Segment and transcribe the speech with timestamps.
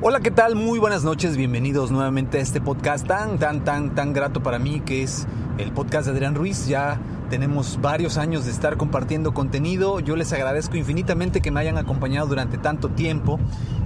[0.00, 0.54] Hola, ¿qué tal?
[0.54, 4.80] Muy buenas noches, bienvenidos nuevamente a este podcast tan, tan, tan, tan grato para mí
[4.80, 5.26] que es
[5.58, 6.66] el podcast de Adrián Ruiz.
[6.66, 10.00] Ya tenemos varios años de estar compartiendo contenido.
[10.00, 13.38] Yo les agradezco infinitamente que me hayan acompañado durante tanto tiempo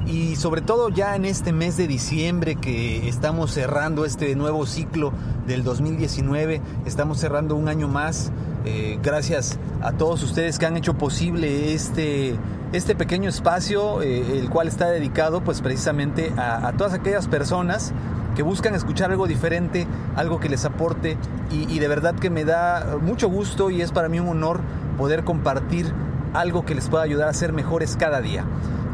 [0.07, 5.13] y sobre todo ya en este mes de diciembre que estamos cerrando este nuevo ciclo
[5.49, 8.31] del 2019, estamos cerrando un año más.
[8.65, 12.37] Eh, gracias a todos ustedes que han hecho posible este
[12.73, 17.93] este pequeño espacio, eh, el cual está dedicado pues precisamente a, todas aquellas personas
[18.35, 21.17] que buscan escuchar algo diferente, algo que les aporte.
[21.51, 24.61] Y, de verdad que me da mucho gusto y es para mí un honor
[24.99, 25.93] poder compartir
[26.35, 28.45] algo que les pueda ayudar a ser mejores cada día.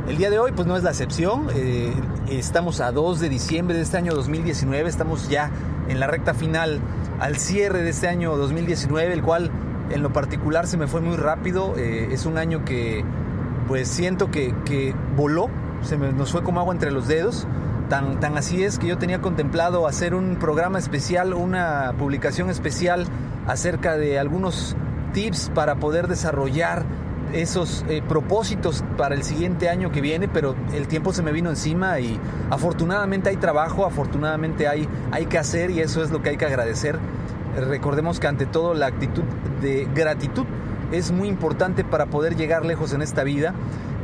[0.07, 1.93] El día de hoy pues no es la excepción, eh,
[2.29, 5.51] estamos a 2 de diciembre de este año 2019, estamos ya
[5.89, 6.81] en la recta final
[7.21, 9.51] al cierre de este año 2019, el cual
[9.91, 13.05] en lo particular se me fue muy rápido, eh, es un año que
[13.69, 15.49] pues siento que, voló,
[15.83, 17.47] se nos fue como agua entre los dedos.
[17.89, 23.07] Tan, tan así es que yo tenía contemplado hacer un programa especial, una publicación especial
[23.47, 24.77] acerca de algunos
[25.13, 26.85] tips para poder desarrollar
[27.33, 31.51] esos eh, propósitos para el siguiente año que viene, pero el tiempo se me vino
[31.51, 32.19] encima y
[32.51, 36.45] afortunadamente hay trabajo, afortunadamente hay, hay que hacer y eso es lo que hay que
[36.45, 36.99] agradecer.
[37.57, 39.23] Recordemos que ante todo la actitud
[39.61, 40.47] de gratitud
[40.93, 43.55] es muy importante para poder llegar lejos en esta vida.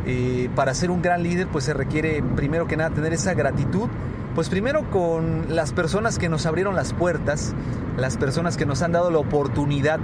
[0.06, 3.88] Eh, para ser un gran líder, pues se requiere primero que nada tener esa gratitud.
[4.34, 7.55] Pues primero con las personas que nos abrieron las puertas,
[7.97, 9.99] las personas que nos han dado la oportunidad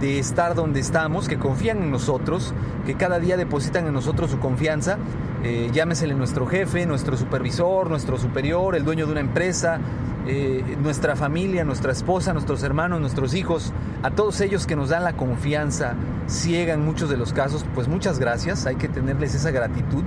[0.00, 2.54] de estar donde estamos, que confían en nosotros,
[2.86, 4.98] que cada día depositan en nosotros su confianza.
[5.42, 9.78] Eh, llámesele nuestro jefe, nuestro supervisor, nuestro superior, el dueño de una empresa,
[10.26, 15.02] eh, nuestra familia, nuestra esposa, nuestros hermanos, nuestros hijos, a todos ellos que nos dan
[15.02, 15.94] la confianza
[16.26, 20.04] ciega en muchos de los casos, pues muchas gracias, hay que tenerles esa gratitud,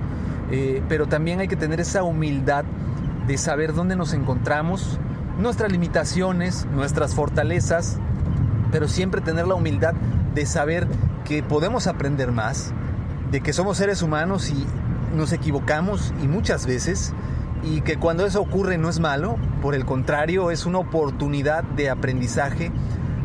[0.51, 2.63] eh, pero también hay que tener esa humildad
[3.28, 5.00] de saber dónde nos encontramos,
[5.38, 7.97] nuestras limitaciones, nuestras fortalezas,
[8.72, 9.94] pero siempre tener la humildad
[10.34, 10.88] de saber
[11.25, 12.73] que podemos aprender más,
[13.31, 14.66] de que somos seres humanos y
[15.16, 17.13] nos equivocamos y muchas veces,
[17.63, 21.89] y que cuando eso ocurre no es malo, por el contrario, es una oportunidad de
[21.89, 22.72] aprendizaje,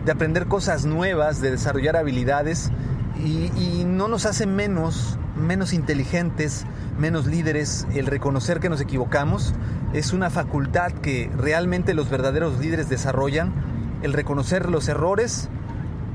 [0.04, 2.70] de aprender cosas nuevas, de desarrollar habilidades
[3.18, 6.64] y, no nos hace menos, menos inteligentes,
[6.98, 9.54] menos líderes el reconocer que nos equivocamos.
[9.92, 13.52] Es una facultad que realmente los verdaderos líderes desarrollan,
[14.02, 15.48] el reconocer los errores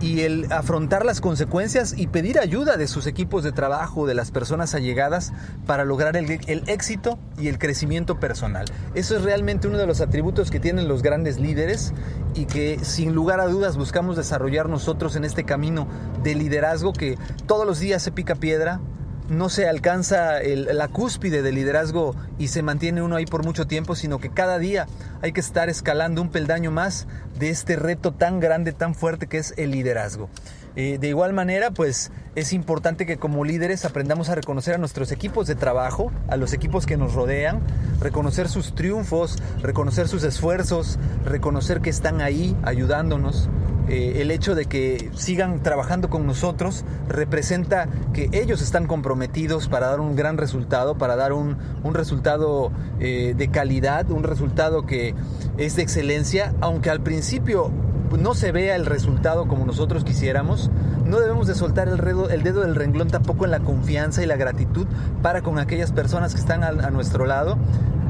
[0.03, 4.31] y el afrontar las consecuencias y pedir ayuda de sus equipos de trabajo, de las
[4.31, 5.31] personas allegadas,
[5.65, 6.29] para lograr el,
[6.67, 8.65] éxito y el crecimiento personal.
[8.95, 11.93] Eso es realmente uno de los atributos que tienen los grandes líderes
[12.35, 15.87] y que sin lugar a dudas buscamos desarrollar nosotros en este camino
[16.21, 18.81] de liderazgo que todos los días se pica piedra,
[19.29, 23.95] no se alcanza la cúspide del liderazgo y se mantiene uno ahí por mucho tiempo,
[23.95, 24.87] sino que cada día
[25.21, 27.07] hay que estar escalando un peldaño más
[27.39, 30.29] de este reto tan grande, tan fuerte que es el liderazgo.
[30.75, 35.11] Eh, de igual manera, pues es importante que como líderes aprendamos a reconocer a nuestros
[35.11, 37.61] equipos de trabajo, a los equipos que nos rodean,
[37.99, 43.49] reconocer sus triunfos, reconocer sus esfuerzos, reconocer que están ahí ayudándonos,
[43.89, 49.87] eh, el hecho de que sigan trabajando con nosotros representa que ellos están comprometidos para
[49.87, 51.57] dar un gran resultado, para dar un,
[51.93, 55.13] resultado eh, de calidad, un resultado que
[55.57, 57.71] es de excelencia, aunque al principio
[58.17, 60.69] no se vea el resultado como nosotros quisiéramos,
[61.05, 61.99] no debemos de soltar el,
[62.31, 64.87] el dedo del renglón tampoco en la confianza y la gratitud
[65.21, 67.57] para con aquellas personas que están a nuestro lado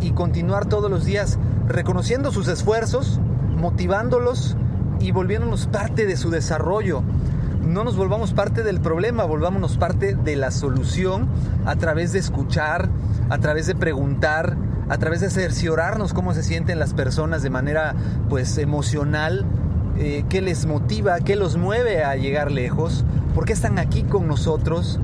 [0.01, 3.19] y continuar todos los días reconociendo sus esfuerzos,
[3.55, 4.57] motivándolos
[5.03, 7.03] y volviéndonos parte de su desarrollo.
[7.67, 11.27] No nos volvamos parte del problema, volvámonos parte de la solución
[11.65, 12.87] a través de escuchar,
[13.29, 14.55] a través de preguntar,
[14.87, 17.95] a través de cerciorarnos cómo se sienten las personas de manera
[18.29, 19.45] pues emocional,
[19.97, 23.03] eh, qué les motiva, qué los mueve a llegar lejos,
[23.35, 25.01] por qué están aquí con nosotros,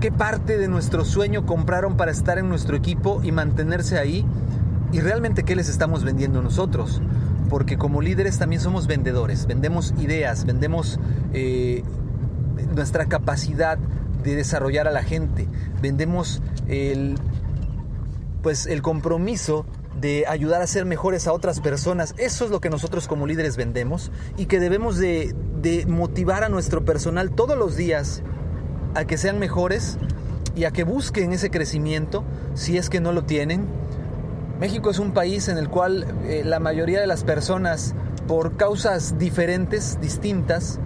[0.00, 4.24] qué parte de nuestro sueño compraron para estar en nuestro equipo y mantenerse ahí
[4.92, 7.02] y realmente qué les estamos vendiendo nosotros
[7.50, 11.00] porque como líderes también somos vendedores, vendemos ideas, vendemos
[11.34, 11.82] eh,
[12.74, 13.76] nuestra capacidad
[14.22, 15.48] de desarrollar a la gente,
[15.82, 17.16] vendemos el,
[18.42, 19.66] pues, el compromiso
[20.00, 22.14] de ayudar a ser mejores a otras personas.
[22.18, 26.48] Eso es lo que nosotros como líderes vendemos y que debemos de, de motivar a
[26.48, 28.22] nuestro personal todos los días
[28.94, 29.98] a que sean mejores
[30.54, 32.24] y a que busquen ese crecimiento
[32.54, 33.66] si es que no lo tienen
[34.60, 37.94] México es un país en el cual eh, la mayoría de las personas,
[38.28, 40.78] por causas diferentes, distintas,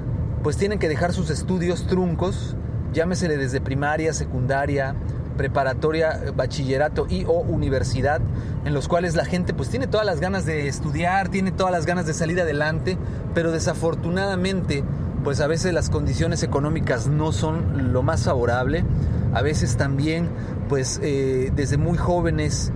[0.44, 2.54] pues tienen que dejar sus estudios truncos,
[2.92, 4.94] llámesele desde primaria, secundaria,
[5.36, 8.20] preparatoria, bachillerato y o universidad,
[8.64, 11.84] en los cuales la gente pues tiene todas las ganas de estudiar, tiene todas las
[11.84, 12.96] ganas de salir adelante,
[13.34, 14.84] pero desafortunadamente
[15.24, 18.84] pues a veces las condiciones económicas no son lo más favorable,
[19.32, 20.28] a veces también
[20.68, 22.70] pues eh, desde muy jóvenes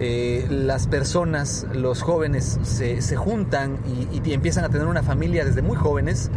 [0.00, 3.78] eh, las personas, los jóvenes, se, juntan
[4.12, 6.30] y, empiezan a tener una familia desde muy jóvenes,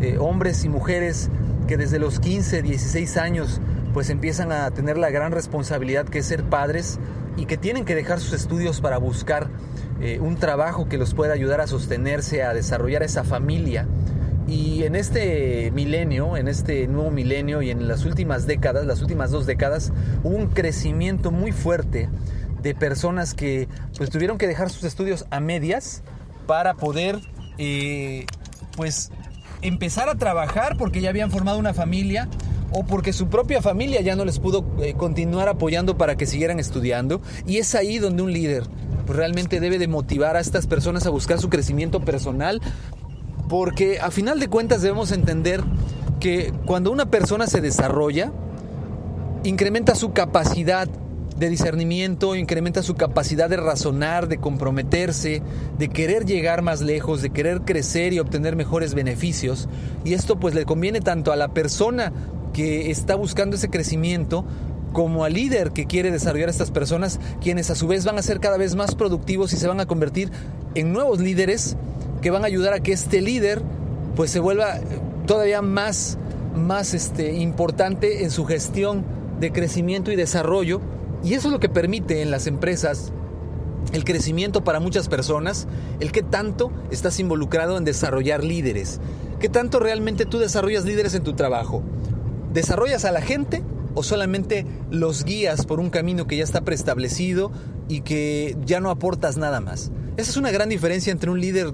[0.00, 1.28] eh, hombres y mujeres
[1.66, 3.60] que desde los 15, 16 años
[3.92, 7.00] pues empiezan a tener la gran responsabilidad que es ser padres
[7.36, 9.48] y que tienen que dejar sus estudios para buscar
[10.00, 13.86] eh, un trabajo que los pueda ayudar a sostenerse, a desarrollar esa familia.
[14.46, 19.30] Y en este milenio, en este nuevo milenio y en las últimas décadas, las últimas
[19.30, 19.92] dos décadas,
[20.22, 22.08] hubo un crecimiento muy fuerte
[22.62, 26.02] de personas que pues tuvieron que dejar sus estudios a medias
[26.46, 27.20] para poder
[27.58, 28.26] eh,
[28.76, 29.10] pues
[29.62, 32.28] empezar a trabajar porque ya habían formado una familia
[32.70, 36.60] o porque su propia familia ya no les pudo eh, continuar apoyando para que siguieran
[36.60, 37.20] estudiando.
[37.46, 38.64] Y es ahí donde un líder
[39.06, 42.60] pues, realmente debe de motivar a estas personas a buscar su crecimiento personal
[43.48, 45.64] porque a final de cuentas debemos entender
[46.20, 48.32] que cuando una persona se desarrolla
[49.44, 50.88] incrementa su capacidad
[51.38, 55.40] de discernimiento, incrementa su capacidad de razonar, de comprometerse,
[55.78, 59.68] de querer llegar más lejos, de querer crecer y obtener mejores beneficios.
[60.04, 62.12] Y esto pues le conviene tanto a la persona
[62.52, 64.44] que está buscando ese crecimiento
[64.92, 68.22] como al líder que quiere desarrollar a estas personas, quienes a su vez van a
[68.22, 70.30] ser cada vez más productivos y se van a convertir
[70.74, 71.76] en nuevos líderes
[72.20, 73.62] que van a ayudar a que este líder
[74.16, 74.80] pues se vuelva
[75.26, 76.18] todavía más,
[76.56, 79.04] más este, importante en su gestión
[79.38, 80.80] de crecimiento y desarrollo
[81.22, 83.12] y eso es lo que permite en las empresas
[83.92, 85.66] el crecimiento para muchas personas,
[86.00, 89.00] el que tanto estás involucrado en desarrollar líderes,
[89.40, 91.82] que tanto realmente tú desarrollas líderes en tu trabajo.
[92.52, 93.62] ¿Desarrollas a la gente
[93.94, 97.50] o solamente los guías por un camino que ya está preestablecido
[97.88, 99.90] y que ya no aportas nada más?
[100.16, 101.72] Esa es una gran diferencia entre un líder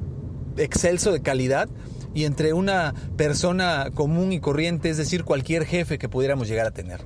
[0.56, 1.68] excelso de calidad
[2.14, 6.70] y entre una persona común y corriente, es decir, cualquier jefe que pudiéramos llegar a
[6.70, 7.00] tener.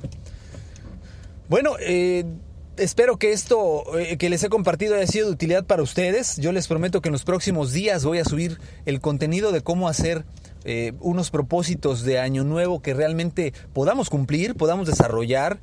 [1.49, 2.27] Bueno, eh,
[2.77, 6.37] espero que esto eh, que les he compartido haya sido de utilidad para ustedes.
[6.37, 9.89] Yo les prometo que en los próximos días voy a subir el contenido de cómo
[9.89, 10.27] hacer
[10.65, 15.59] eh, unos propósitos de año nuevo que realmente podamos cumplir, podamos desarrollar,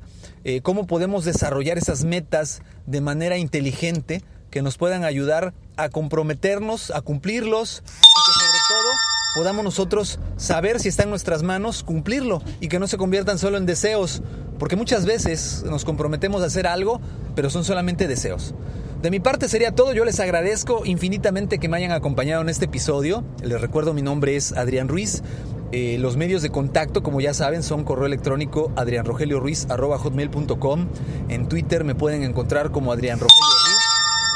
[0.62, 7.00] cómo podemos desarrollar esas metas de manera inteligente que nos puedan ayudar a comprometernos, a
[7.00, 12.68] cumplirlos y que sobre todo podamos nosotros saber si está en nuestras manos cumplirlo y
[12.68, 14.22] que no se conviertan solo en deseos,
[14.58, 17.02] porque muchas veces nos comprometemos a hacer algo,
[17.34, 18.54] pero son solamente deseos.
[19.02, 22.64] De mi parte sería todo, yo les agradezco infinitamente que me hayan acompañado en este
[22.64, 23.24] episodio.
[23.42, 25.22] Les recuerdo mi nombre es Adrián Ruiz.
[25.70, 30.88] Eh, los medios de contacto, como ya saben, son correo electrónico adrianrogelioruiz.com.
[31.28, 33.55] En Twitter me pueden encontrar como Adrián Rogelio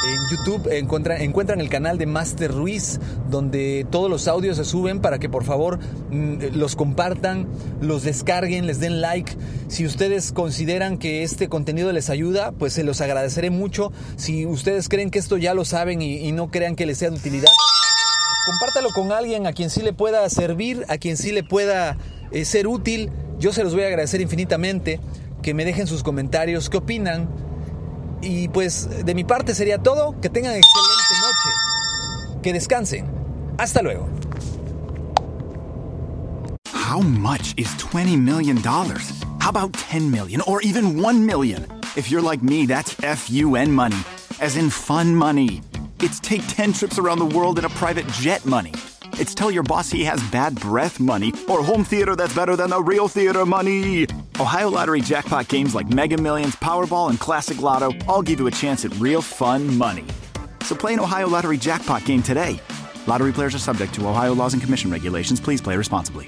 [0.03, 4.99] en YouTube encuentran, encuentran el canal de Master Ruiz, donde todos los audios se suben
[4.99, 5.79] para que por favor
[6.09, 7.47] mm, los compartan,
[7.81, 9.33] los descarguen, les den like.
[9.67, 13.91] Si ustedes consideran que este contenido les ayuda, pues se los agradeceré mucho.
[14.15, 17.09] Si ustedes creen que esto ya lo saben y, y no crean que les sea
[17.09, 17.51] de utilidad,
[18.45, 21.97] compártalo con alguien a quien sí le pueda servir, a quien sí le pueda
[22.31, 23.11] eh, ser útil.
[23.39, 24.99] Yo se los voy a agradecer infinitamente
[25.41, 27.50] que me dejen sus comentarios, qué opinan.
[28.21, 30.19] Y pues de mi parte sería todo.
[30.21, 32.41] Que tengan excelente noche.
[32.41, 33.05] Que descansen.
[33.57, 34.07] Hasta luego.
[36.73, 38.57] How much is $20 million?
[38.57, 41.65] How about 10 million or even 1 million?
[41.95, 43.97] If you're like me, that's FUN money,
[44.39, 45.61] as in fun money.
[45.99, 48.73] It's take 10 trips around the world in a private jet money.
[49.13, 52.71] It's tell your boss he has bad breath money or home theater that's better than
[52.71, 54.07] the real theater money.
[54.41, 58.51] Ohio Lottery jackpot games like Mega Millions, Powerball, and Classic Lotto all give you a
[58.51, 60.03] chance at real fun money.
[60.63, 62.59] So play an Ohio Lottery jackpot game today.
[63.05, 65.39] Lottery players are subject to Ohio laws and commission regulations.
[65.39, 66.27] Please play responsibly.